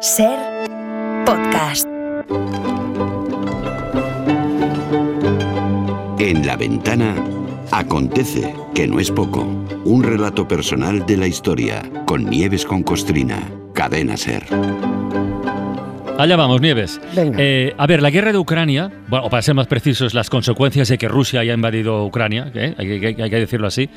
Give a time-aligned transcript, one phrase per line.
[0.00, 0.38] Ser
[1.26, 1.88] podcast.
[6.20, 7.16] En la ventana
[7.72, 9.40] acontece, que no es poco,
[9.84, 13.40] un relato personal de la historia con Nieves con Costrina,
[13.74, 14.44] cadena Ser.
[16.16, 17.00] Allá vamos, Nieves.
[17.16, 17.36] Venga.
[17.40, 20.88] Eh, a ver, la guerra de Ucrania, bueno, o para ser más precisos, las consecuencias
[20.88, 22.74] de que Rusia haya invadido Ucrania, ¿eh?
[22.78, 23.90] hay que decirlo así,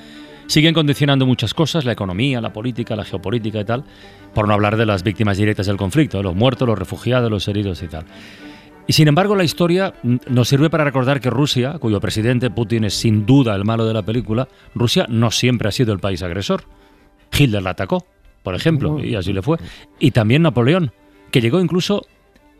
[0.51, 3.85] siguen condicionando muchas cosas, la economía, la política, la geopolítica y tal,
[4.33, 7.81] por no hablar de las víctimas directas del conflicto, los muertos, los refugiados, los heridos
[7.83, 8.05] y tal.
[8.85, 12.95] Y sin embargo, la historia nos sirve para recordar que Rusia, cuyo presidente Putin es
[12.95, 16.65] sin duda el malo de la película, Rusia no siempre ha sido el país agresor.
[17.31, 18.05] Hitler la atacó,
[18.43, 19.57] por ejemplo, y así le fue.
[19.99, 20.91] Y también Napoleón,
[21.31, 22.05] que llegó incluso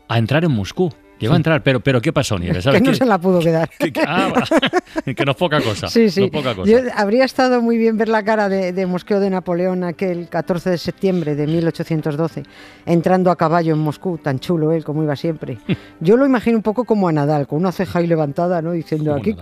[0.08, 0.94] a entrar en Moscú.
[1.22, 2.58] Llegó a entrar, pero, pero ¿qué pasó, Nieves?
[2.58, 3.70] Que ¿Sabes no se la pudo quedar.
[3.78, 4.32] Que- que- ah,
[5.16, 5.88] que no es poca cosa.
[5.88, 6.20] Sí, sí.
[6.20, 6.70] no es poca cosa.
[6.70, 10.70] Yo- habría estado muy bien ver la cara de, de Mosqueo de Napoleón aquel 14
[10.70, 12.42] de septiembre de 1812,
[12.86, 15.58] entrando a caballo en Moscú, tan chulo él como iba siempre.
[16.00, 18.72] Yo lo imagino un poco como a Nadal, con una ceja ahí levantada, ¿no?
[18.72, 19.34] Diciendo, aquí.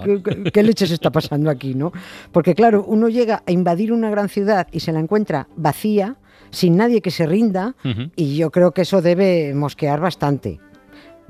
[0.52, 1.92] ¿qué, leches está pasando aquí, no?
[2.32, 6.16] Porque claro, uno llega a invadir una gran ciudad y se la encuentra vacía,
[6.50, 7.74] sin nadie que se rinda,
[8.16, 10.60] y yo creo que eso debe mosquear bastante.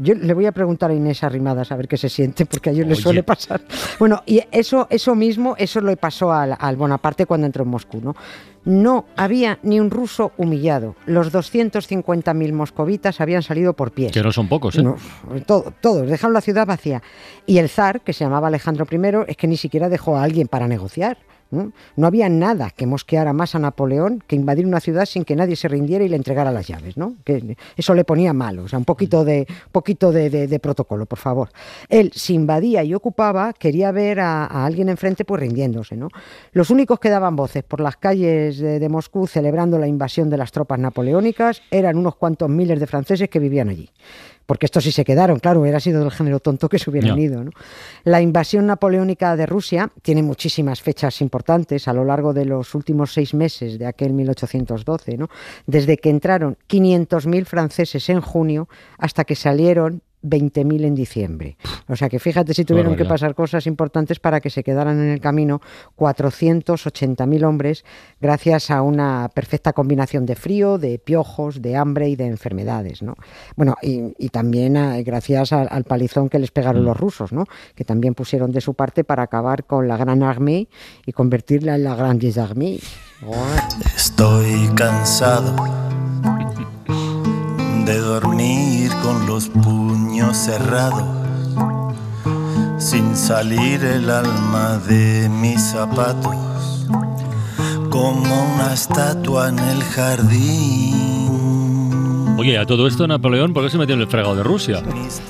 [0.02, 2.72] Yo le voy a preguntar a Inés Arrimadas a ver qué se siente, porque a
[2.72, 3.60] ellos les suele pasar.
[3.98, 8.00] Bueno, y eso, eso mismo, eso le pasó al, al Bonaparte cuando entró en Moscú,
[8.02, 8.14] ¿no?
[8.64, 10.94] No había ni un ruso humillado.
[11.06, 14.12] Los 250.000 moscovitas habían salido por pies.
[14.12, 14.82] Que no son pocos, ¿eh?
[14.82, 14.96] No,
[15.46, 17.02] todo- todos, dejaron la ciudad vacía.
[17.46, 20.46] Y el zar, que se llamaba Alejandro I, es que ni siquiera dejó a alguien
[20.46, 21.18] para negociar.
[21.50, 21.72] ¿No?
[21.96, 25.56] No había nada que mosqueara más a Napoleón que invadir una ciudad sin que nadie
[25.56, 26.96] se rindiera y le entregara las llaves.
[26.96, 27.14] ¿no?
[27.24, 31.06] Que eso le ponía malo, o sea, un poquito, de, poquito de, de- de protocolo,
[31.06, 31.48] por favor.
[31.88, 35.96] Él, si invadía y ocupaba, quería ver a, a alguien enfrente pues rindiéndose.
[35.96, 36.08] ¿no?
[36.52, 40.36] Los únicos que daban voces por las calles de, de Moscú celebrando la invasión de
[40.36, 43.90] las tropas napoleónicas eran unos cuantos miles de franceses que vivían allí
[44.50, 47.44] porque estos sí se quedaron, claro, hubiera sido del género tonto que se hubieran ido.
[47.44, 47.52] ¿no?
[48.02, 53.12] La invasión napoleónica de Rusia tiene muchísimas fechas importantes a lo largo de los últimos
[53.12, 55.28] seis meses de aquel 1812, ¿no?
[55.68, 58.68] desde que entraron 500.000 franceses en junio
[58.98, 61.56] hasta que salieron 20.000 en diciembre.
[61.88, 65.08] O sea que fíjate si tuvieron que pasar cosas importantes para que se quedaran en
[65.10, 65.60] el camino
[65.96, 67.84] 480.000 hombres
[68.20, 73.02] gracias a una perfecta combinación de frío, de piojos, de hambre y de enfermedades.
[73.02, 73.14] ¿no?
[73.56, 77.44] Bueno, y, y también a- gracias al, al palizón que les pegaron los rusos, ¿no?
[77.74, 80.68] que también pusieron de su parte para acabar con la Gran Armée
[81.06, 82.78] y convertirla en la Grande Armée.
[83.96, 85.54] Estoy cansado
[87.84, 91.04] de dormir con los puños cerrados,
[92.78, 96.36] sin salir el alma de mis zapatos,
[97.90, 101.19] como una estatua en el jardín.
[102.38, 104.80] Oye, a todo esto Napoleón, ¿por qué se metió en el fregado de Rusia?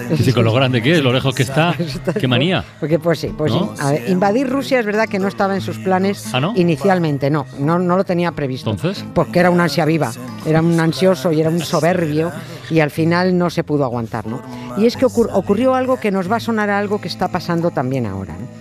[0.08, 1.74] Decir, con lo grande que es, lo lejos que está,
[2.20, 2.62] qué manía.
[2.78, 3.72] Porque pues sí, pues ¿No?
[3.74, 3.82] sí.
[3.82, 6.52] A ver, invadir Rusia es verdad que no estaba en sus planes ¿Ah, no?
[6.54, 8.70] inicialmente, no, no, no lo tenía previsto.
[8.70, 9.04] Entonces.
[9.12, 10.12] Porque era una ansia viva,
[10.46, 12.30] era un ansioso y era un soberbio
[12.70, 14.40] y al final no se pudo aguantar, ¿no?
[14.78, 17.26] Y es que ocur- ocurrió algo que nos va a sonar a algo que está
[17.26, 18.59] pasando también ahora, ¿no?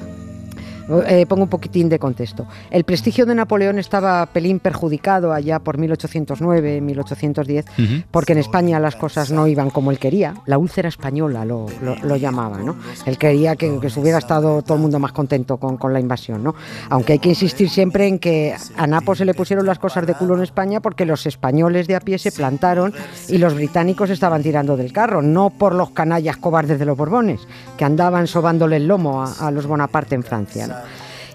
[1.08, 2.48] Eh, pongo un poquitín de contexto.
[2.72, 8.04] El prestigio de Napoleón estaba pelín perjudicado allá por 1809, 1810, Ujú.
[8.12, 10.34] porque en España las cosas no iban como él quería.
[10.46, 12.76] La úlcera española lo, lo- lo llamaba, ¿no?
[13.06, 16.00] Él quería que, que se hubiera estado todo el mundo más contento con, con la
[16.00, 16.56] invasión, ¿no?
[16.90, 20.16] Aunque hay que insistir siempre en que a Napo se le pusieron las cosas de
[20.16, 22.94] culo en España porque los españoles de a pie se plantaron
[23.28, 27.42] y los británicos estaban tirando del carro, no por los canallas cobardes de los Borbones,
[27.78, 30.79] que andaban sobándole el lomo a, a los Bonaparte en Francia, ¿no?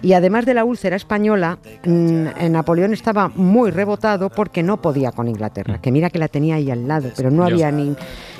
[0.01, 5.11] Y además de la úlcera española, mm, eh, Napoleón estaba muy rebotado porque no podía
[5.11, 7.95] con Inglaterra, que mira que la tenía ahí al lado, pero no había ni,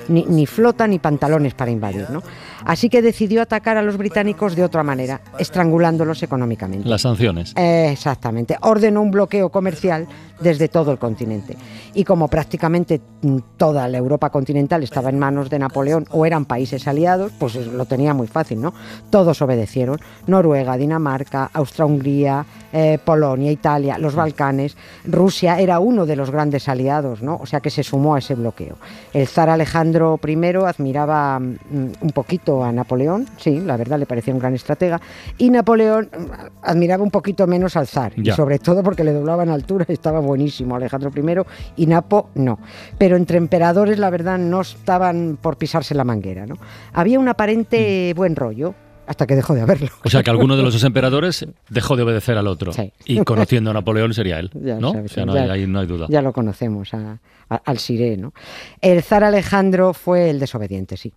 [0.07, 2.09] ni, ni flota ni pantalones para invadir.
[2.09, 2.21] ¿no?
[2.65, 6.87] Así que decidió atacar a los británicos de otra manera, estrangulándolos económicamente.
[6.87, 7.53] Las sanciones.
[7.55, 8.57] Eh, Exactamente.
[8.61, 10.07] Ordenó un bloqueo comercial
[10.39, 11.55] desde todo el continente.
[11.93, 12.99] Y como prácticamente
[13.57, 17.67] toda la Europa continental estaba en manos de Napoleón o eran países aliados, pues es-
[17.67, 18.73] lo tenía muy fácil, ¿no?
[19.09, 19.99] Todos obedecieron.
[20.27, 22.45] Noruega, Dinamarca, Austria-Hungría,
[22.77, 24.75] eh, Polonia, Italia, los Balcanes.
[25.05, 27.37] Rusia era uno de los grandes aliados, ¿no?
[27.37, 28.75] O sea que se sumó a ese bloqueo.
[29.13, 30.35] El zar Alejandro I
[30.65, 31.53] admiraba mm,
[32.01, 34.99] un poquito a Napoleón, sí, la verdad le parecía un gran estratega,
[35.37, 36.31] y Napoleón mm,
[36.63, 39.93] admiraba un poquito menos al zar, y sobre todo porque le doblaba en altura y
[39.93, 42.59] estaba buenísimo Alejandro I y Napo no.
[42.97, 46.55] Pero entre emperadores la verdad no estaban por pisarse la manguera, ¿no?
[46.91, 48.75] Había un aparente buen rollo,
[49.07, 49.89] hasta que dejó de haberlo.
[50.03, 52.73] O sea que alguno de los dos emperadores dejó de obedecer al otro.
[52.73, 52.91] Sí.
[53.05, 54.49] Y conociendo a Napoleón sería él.
[54.53, 54.93] Ya ¿no?
[54.93, 56.07] sabes, o sea, no ya- hay, ahí no hay duda.
[56.09, 57.19] Ya lo conocemos, a-
[57.49, 58.33] a- al Siré, ¿no?
[58.81, 61.13] El zar Alejandro fue el desobediente, sí.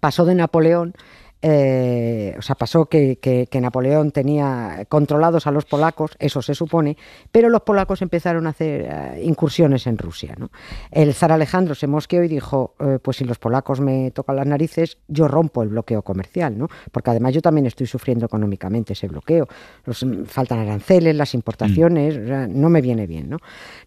[0.00, 0.94] Pasó de Napoleón,
[1.42, 6.54] eh, o sea, pasó que, que- que Napoleón tenía controlados a los polacos, eso se
[6.54, 6.96] supone,
[7.30, 10.50] pero los polacos empezaron a hacer eh, incursiones en Rusia, ¿no?
[10.90, 14.46] El zar Alejandro se mosqueó y dijo, eh, pues si los polacos me tocan las
[14.46, 16.68] narices, yo rompo el bloqueo comercial, ¿no?
[16.92, 19.48] Porque además yo también estoy sufriendo económicamente ese bloqueo.
[19.84, 23.38] Los, mm, faltan aranceles, las importaciones, o sea, no me viene bien, ¿no?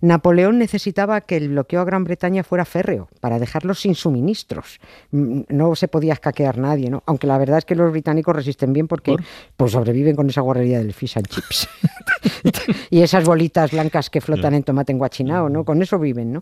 [0.01, 4.79] Napoleón necesitaba que el bloqueo a Gran Bretaña fuera férreo para dejarlos sin suministros.
[5.11, 7.03] Mm, No se podía escaquear nadie, ¿no?
[7.05, 9.23] Aunque la verdad es que los británicos resisten bien porque ¿Por?
[9.57, 11.67] pues sobreviven con esa guarrería del fish and chips.
[12.89, 15.63] y esas bolitas blancas que flotan en tomate en guachinao, ¿no?
[15.65, 16.41] Con eso viven, ¿no?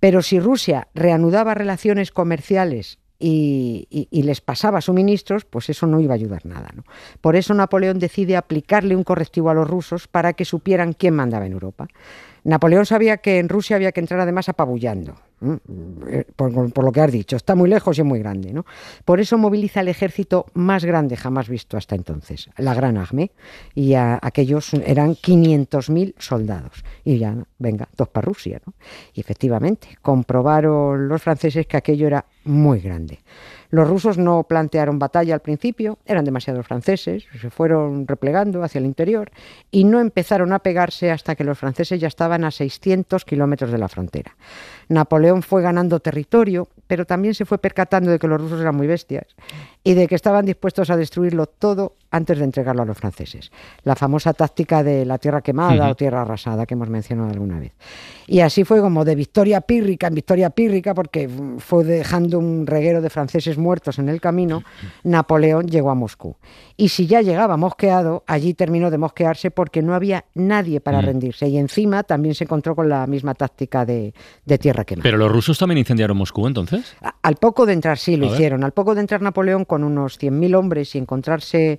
[0.00, 6.00] Pero si Rusia reanudaba relaciones comerciales y, y- y les pasaba suministros, pues eso no
[6.00, 6.68] iba a ayudar nada.
[6.74, 6.84] ¿no?
[7.22, 11.46] Por eso Napoleón decide aplicarle un correctivo a los rusos para que supieran quién mandaba
[11.46, 11.88] en Europa.
[12.44, 15.16] Napoleón sabía que en Rusia había que entrar además apabullando,
[16.36, 18.52] por, por lo que has dicho, está muy lejos y es muy grande.
[18.52, 18.64] ¿no?
[19.04, 23.30] Por eso moviliza el ejército más grande jamás visto hasta entonces, la Gran Armée,
[23.74, 26.84] y aquellos eran 500.000 soldados.
[27.04, 28.60] Y ya, venga, dos para Rusia.
[28.66, 28.74] ¿no?
[29.14, 33.18] Y efectivamente, comprobaron los franceses que aquello era muy grande.
[33.70, 38.86] Los rusos no plantearon batalla al principio, eran demasiados franceses, se fueron replegando hacia el
[38.86, 39.30] interior
[39.70, 43.78] y no empezaron a pegarse hasta que los franceses ya estaban a 600 kilómetros de
[43.78, 44.36] la frontera.
[44.88, 48.86] Napoleón fue ganando territorio, pero también se fue percatando de que los rusos eran muy
[48.86, 49.26] bestias
[49.84, 53.50] y de que estaban dispuestos a destruirlo todo antes de entregarlo a los franceses.
[53.84, 57.72] La famosa táctica de la tierra quemada o tierra arrasada que hemos mencionado alguna vez.
[58.26, 61.28] Y así fue como de victoria pírrica en victoria pírrica, porque
[61.58, 64.62] fue dejando un reguero de franceses muertos en el camino,
[65.04, 66.36] Napoleón llegó a Moscú.
[66.76, 71.46] Y si ya llegaba mosqueado, allí terminó de mosquearse porque no había nadie para rendirse.
[71.48, 74.12] Y encima también se encontró con la misma táctica de,
[74.44, 75.02] de tierra quemada.
[75.04, 76.94] Pero los rusos también incendiaron Moscú entonces.
[77.00, 78.36] A- Al poco de entrar, sí, lo A ver.
[78.36, 78.64] hicieron.
[78.64, 81.78] Al poco de entrar Napoleón con unos 100.000 hombres y encontrarse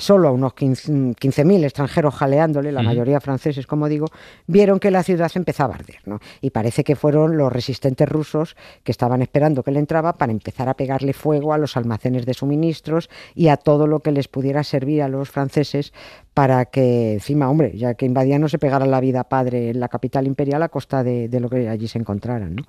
[0.00, 4.06] solo a unos 15 15.000 extranjeros jaleándole, la mayoría franceses, como digo,
[4.46, 5.98] vieron que la ciudad empezaba a arder.
[6.06, 6.18] ¿no?
[6.40, 10.68] Y parece que fueron los resistentes rusos que estaban esperando que él entraba para empezar
[10.68, 14.64] a pegarle fuego a los almacenes de suministros y a todo lo que les pudiera
[14.64, 15.92] servir a los franceses
[16.34, 19.88] para que encima, hombre, ya que invadían no se pegaran la vida padre en la
[19.88, 22.56] capital imperial a costa de, de lo que allí se encontraran.
[22.56, 22.62] ¿no?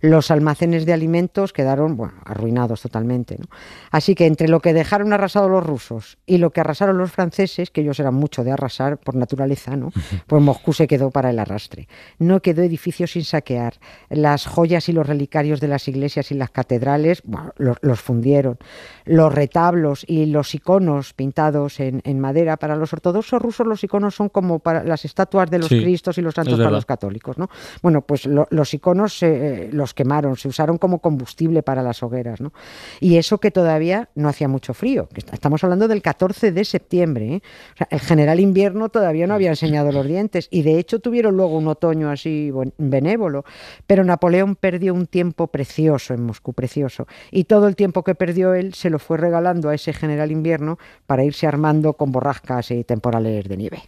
[0.00, 3.36] Los almacenes de alimentos quedaron bueno, arruinados totalmente.
[3.38, 3.46] ¿no?
[3.90, 7.70] Así que entre lo que dejaron arrasado los rusos y lo que arrasaron los franceses,
[7.70, 9.90] que ellos eran mucho de arrasar por naturaleza, ¿no?
[10.26, 11.88] pues Moscú se quedó para el arrastre.
[12.18, 13.74] No quedó edificio sin saquear.
[14.10, 18.58] Las joyas y los relicarios de las iglesias y las catedrales bueno, los, los fundieron.
[19.04, 24.14] Los retablos y los iconos pintados en, en madera para los ortodoxos rusos, los iconos
[24.14, 27.38] son como para las estatuas de los Sí, cristos y los santos para los católicos,
[27.38, 27.48] ¿no?
[27.82, 32.40] Bueno, pues lo- los iconos eh, los quemaron, se usaron como combustible para las hogueras,
[32.40, 32.52] ¿no?
[33.00, 37.42] Y eso que todavía no hacía mucho frío, estamos hablando del 14 de septiembre, ¿eh?
[37.74, 41.36] O sea, el general invierno todavía no había enseñado los dientes y de hecho tuvieron
[41.36, 43.44] luego un otoño así benévolo,
[43.86, 48.54] pero Napoleón perdió un tiempo precioso en Moscú, precioso, y todo el tiempo que perdió
[48.54, 52.84] él se lo fue regalando a ese general invierno para irse armando con borrascas y
[52.84, 53.82] temporales de nieve.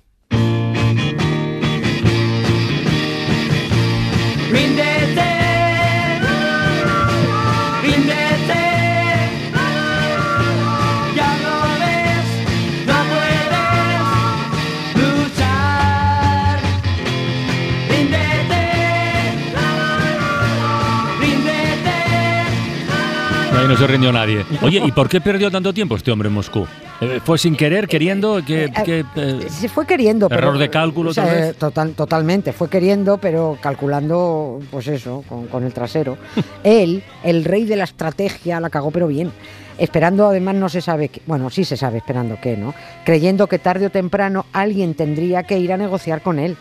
[23.70, 24.44] No se rindió nadie.
[24.62, 26.66] Oye, ¿y por qué perdió tanto tiempo este hombre en Moscú?
[27.00, 28.44] Eh, ¿Fue sin querer, queriendo?
[28.44, 30.26] que Eh, que, eh, Se fue queriendo.
[30.26, 31.56] Error pero- de cálculo, o sea, tal vez.
[31.56, 32.52] total- totalmente.
[32.52, 36.18] Fue queriendo, pero calculando, pues eso, con, con el trasero.
[36.64, 39.32] Él, el rey de la estrategia, la cagó, pero bien.
[39.78, 41.22] Esperando, además, no se sabe qué.
[41.26, 42.74] Bueno, sí se sabe esperando qué, ¿no?
[43.06, 46.56] Creyendo que tarde o temprano alguien tendría que ir a negociar con él.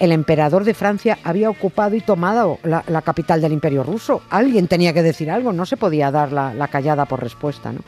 [0.00, 4.22] El emperador de Francia había ocupado y tomado la, capital del imperio ruso.
[4.30, 7.72] Alguien tenía que decir algo, no se podía dar la, la callada por respuesta.
[7.72, 7.80] ¿no?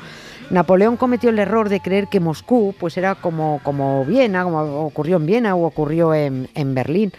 [0.51, 5.17] Napoleón cometió el error de creer que Moscú pues era como, como Viena, como ocurrió
[5.17, 7.13] en Viena o ocurrió en, en Berlín.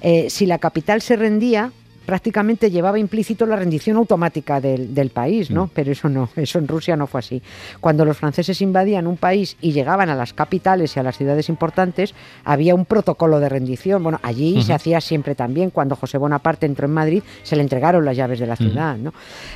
[0.00, 1.72] Eh, si la capital se rendía,
[2.08, 5.66] prácticamente llevaba implícito la rendición automática del, del país, ¿no?
[5.66, 5.70] Mm.
[5.74, 7.42] Pero eso no, eso en Rusia no fue así.
[7.80, 11.50] Cuando los franceses invadían un país y llegaban a las capitales y a las ciudades
[11.50, 12.14] importantes,
[12.46, 14.02] había un protocolo de rendición.
[14.02, 15.68] Bueno, allí se hacía siempre también.
[15.68, 19.12] Cuando José Bonaparte entró en Madrid, se le entregaron las llaves de la ciudad, ¿no?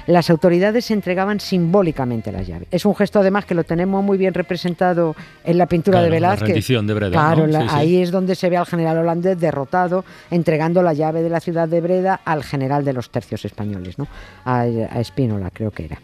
[0.07, 2.69] Las autoridades se entregaban simbólicamente las llaves.
[2.71, 6.21] Es un gesto además que lo tenemos muy bien representado en la pintura Claro, de
[6.21, 6.49] la Velázquez.
[6.49, 7.47] rendición de Breda, Claro, ¿no?
[7.47, 7.75] la- Sí, sí.
[7.77, 11.67] ahí es donde se ve al general holandés derrotado, entregando la llave de la ciudad
[11.67, 14.07] de Breda al general de los tercios españoles, ¿no?
[14.45, 15.99] a, a Espínola, creo que era.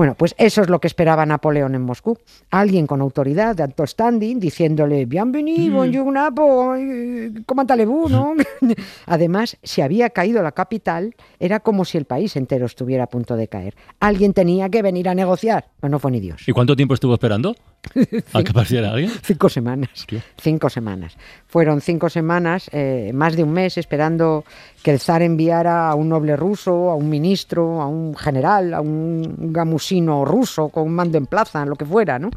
[0.00, 2.16] Bueno, pues eso es lo que esperaba Napoleón en Moscú.
[2.50, 8.32] Alguien con autoridad, de alto standing, diciéndole, bienvenido, bonjour, Napo, eh, ¿cómo allez-vous?", ¿no?
[9.06, 13.36] Además, si había caído la capital, era como si el país entero estuviera a punto
[13.36, 13.74] de caer.
[14.00, 15.66] Alguien tenía que venir a negociar.
[15.78, 16.48] Pues no fue ni Dios.
[16.48, 17.54] ¿Y cuánto tiempo estuvo esperando?
[18.32, 19.10] ¿A que apareciera alguien?
[19.22, 19.90] Cinco semanas.
[19.92, 20.24] Hostia.
[20.38, 21.16] Cinco semanas.
[21.46, 24.44] Fueron cinco semanas, eh, más de un mes, esperando
[24.82, 28.80] que el zar enviara a un noble ruso, a un ministro, a un general, a
[28.80, 29.89] un gamusino
[30.24, 32.30] ruso con mando en plaza, lo que fuera, ¿no?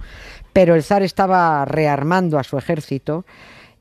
[0.52, 3.26] Pero el zar estaba rearmando a su ejército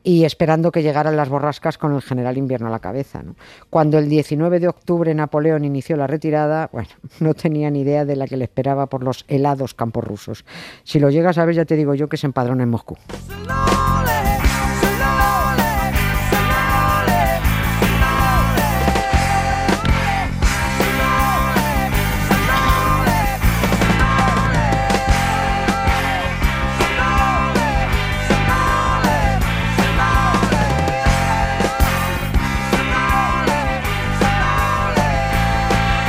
[0.05, 3.23] y esperando que llegaran las borrascas con el general invierno a la cabeza.
[3.71, 6.89] Cuando el 19 de octubre Napoleón inició la retirada, bueno,
[7.21, 10.45] no tenía ni idea de la que le esperaba por los helados campos rusos.
[10.85, 12.97] Si lo llegas a ver, ya te digo yo que se empadrona en Moscú.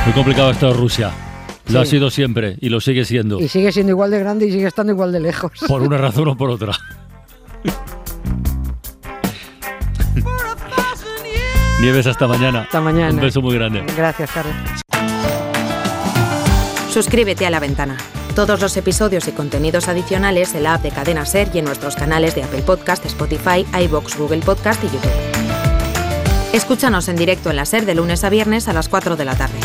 [0.04, 1.10] Muy complicado esto de Rusia.
[1.68, 1.86] Lo Sí.
[1.88, 3.40] ha sido siempre y lo sigue siendo.
[3.40, 5.52] Y sigue siendo igual de grande y sigue estando igual de lejos.
[5.66, 6.72] Por una razón o por otra.
[11.80, 12.62] Nieves, hasta mañana.
[12.62, 13.12] Hasta mañana.
[13.14, 13.84] Un beso muy grande.
[13.96, 14.54] Gracias, Carlos.
[16.92, 17.96] Suscríbete a La Ventana.
[18.34, 21.96] Todos los episodios y contenidos adicionales en la app de Cadena Ser y en nuestros
[21.96, 25.10] canales de Apple Podcast, Spotify, iBox, Google Podcast y YouTube.
[26.52, 29.34] Escúchanos en directo en la Ser de lunes a viernes a las 4 de la
[29.36, 29.58] tarde.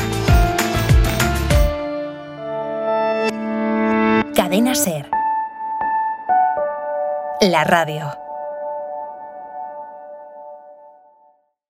[7.41, 8.28] La radio.